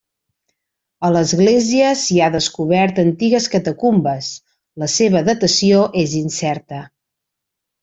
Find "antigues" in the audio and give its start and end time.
3.03-3.49